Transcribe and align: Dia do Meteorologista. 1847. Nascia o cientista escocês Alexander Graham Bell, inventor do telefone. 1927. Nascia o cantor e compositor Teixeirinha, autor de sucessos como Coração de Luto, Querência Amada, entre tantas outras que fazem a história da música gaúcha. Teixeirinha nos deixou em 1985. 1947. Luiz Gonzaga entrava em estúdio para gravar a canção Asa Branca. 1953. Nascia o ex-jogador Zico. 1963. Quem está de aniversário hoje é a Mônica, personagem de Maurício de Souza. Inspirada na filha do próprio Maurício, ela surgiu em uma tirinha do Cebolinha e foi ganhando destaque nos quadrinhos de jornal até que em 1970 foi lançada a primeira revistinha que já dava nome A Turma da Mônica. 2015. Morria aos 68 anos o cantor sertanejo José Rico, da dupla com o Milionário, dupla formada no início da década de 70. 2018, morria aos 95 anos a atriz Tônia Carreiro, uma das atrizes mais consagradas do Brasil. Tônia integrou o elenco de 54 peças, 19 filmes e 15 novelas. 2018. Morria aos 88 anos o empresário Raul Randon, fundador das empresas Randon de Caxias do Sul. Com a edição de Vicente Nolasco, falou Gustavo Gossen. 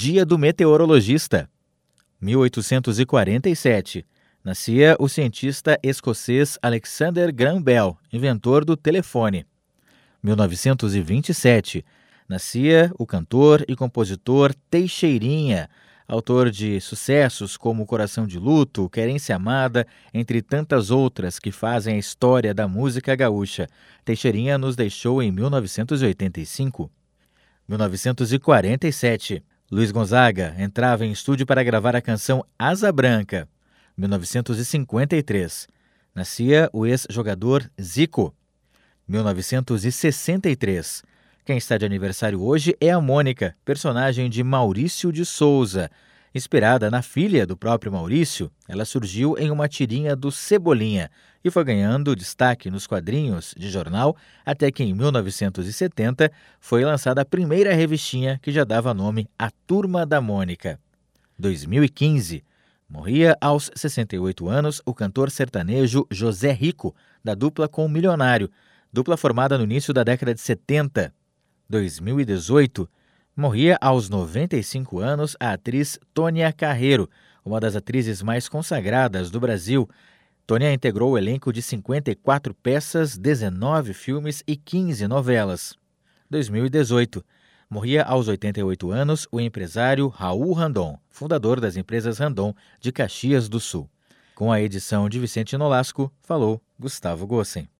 Dia 0.00 0.24
do 0.24 0.38
Meteorologista. 0.38 1.50
1847. 2.20 4.06
Nascia 4.44 4.96
o 4.96 5.08
cientista 5.08 5.76
escocês 5.82 6.56
Alexander 6.62 7.34
Graham 7.34 7.60
Bell, 7.60 7.98
inventor 8.12 8.64
do 8.64 8.76
telefone. 8.76 9.44
1927. 10.22 11.84
Nascia 12.28 12.92
o 12.96 13.04
cantor 13.04 13.64
e 13.66 13.74
compositor 13.74 14.54
Teixeirinha, 14.70 15.68
autor 16.06 16.48
de 16.48 16.80
sucessos 16.80 17.56
como 17.56 17.84
Coração 17.84 18.24
de 18.24 18.38
Luto, 18.38 18.88
Querência 18.88 19.34
Amada, 19.34 19.84
entre 20.14 20.40
tantas 20.40 20.92
outras 20.92 21.40
que 21.40 21.50
fazem 21.50 21.96
a 21.96 21.98
história 21.98 22.54
da 22.54 22.68
música 22.68 23.16
gaúcha. 23.16 23.66
Teixeirinha 24.04 24.58
nos 24.58 24.76
deixou 24.76 25.20
em 25.20 25.32
1985. 25.32 26.88
1947. 27.68 29.42
Luiz 29.70 29.90
Gonzaga 29.90 30.54
entrava 30.58 31.04
em 31.04 31.12
estúdio 31.12 31.44
para 31.44 31.62
gravar 31.62 31.94
a 31.94 32.00
canção 32.00 32.42
Asa 32.58 32.90
Branca. 32.90 33.46
1953. 33.98 35.68
Nascia 36.14 36.70
o 36.72 36.86
ex-jogador 36.86 37.70
Zico. 37.78 38.34
1963. 39.06 41.02
Quem 41.44 41.58
está 41.58 41.76
de 41.76 41.84
aniversário 41.84 42.42
hoje 42.42 42.74
é 42.80 42.90
a 42.90 42.98
Mônica, 42.98 43.54
personagem 43.62 44.30
de 44.30 44.42
Maurício 44.42 45.12
de 45.12 45.26
Souza. 45.26 45.90
Inspirada 46.34 46.90
na 46.90 47.00
filha 47.00 47.46
do 47.46 47.56
próprio 47.56 47.90
Maurício, 47.90 48.50
ela 48.68 48.84
surgiu 48.84 49.36
em 49.38 49.50
uma 49.50 49.66
tirinha 49.66 50.14
do 50.14 50.30
Cebolinha 50.30 51.10
e 51.42 51.50
foi 51.50 51.64
ganhando 51.64 52.14
destaque 52.14 52.70
nos 52.70 52.86
quadrinhos 52.86 53.54
de 53.56 53.70
jornal 53.70 54.14
até 54.44 54.70
que 54.70 54.82
em 54.82 54.92
1970 54.92 56.30
foi 56.60 56.84
lançada 56.84 57.22
a 57.22 57.24
primeira 57.24 57.72
revistinha 57.72 58.38
que 58.42 58.52
já 58.52 58.64
dava 58.64 58.92
nome 58.92 59.26
A 59.38 59.50
Turma 59.66 60.04
da 60.04 60.20
Mônica. 60.20 60.78
2015. 61.38 62.44
Morria 62.88 63.36
aos 63.40 63.70
68 63.74 64.48
anos 64.48 64.82
o 64.84 64.94
cantor 64.94 65.30
sertanejo 65.30 66.06
José 66.10 66.52
Rico, 66.52 66.94
da 67.22 67.34
dupla 67.34 67.68
com 67.68 67.84
o 67.84 67.88
Milionário, 67.88 68.50
dupla 68.92 69.16
formada 69.16 69.56
no 69.56 69.64
início 69.64 69.94
da 69.94 70.02
década 70.02 70.34
de 70.34 70.40
70. 70.40 71.12
2018, 71.68 72.88
morria 73.38 73.78
aos 73.80 74.08
95 74.08 74.98
anos 74.98 75.36
a 75.38 75.52
atriz 75.52 75.96
Tônia 76.12 76.52
Carreiro, 76.52 77.08
uma 77.44 77.60
das 77.60 77.76
atrizes 77.76 78.20
mais 78.20 78.48
consagradas 78.48 79.30
do 79.30 79.38
Brasil. 79.38 79.88
Tônia 80.44 80.72
integrou 80.72 81.12
o 81.12 81.18
elenco 81.18 81.52
de 81.52 81.62
54 81.62 82.52
peças, 82.52 83.16
19 83.16 83.94
filmes 83.94 84.42
e 84.44 84.56
15 84.56 85.06
novelas. 85.06 85.76
2018. 86.28 87.24
Morria 87.70 88.02
aos 88.02 88.26
88 88.26 88.90
anos 88.90 89.28
o 89.30 89.40
empresário 89.40 90.08
Raul 90.08 90.52
Randon, 90.52 90.98
fundador 91.08 91.60
das 91.60 91.76
empresas 91.76 92.18
Randon 92.18 92.52
de 92.80 92.90
Caxias 92.90 93.48
do 93.48 93.60
Sul. 93.60 93.88
Com 94.34 94.50
a 94.50 94.60
edição 94.60 95.08
de 95.08 95.20
Vicente 95.20 95.56
Nolasco, 95.56 96.12
falou 96.22 96.60
Gustavo 96.76 97.24
Gossen. 97.24 97.68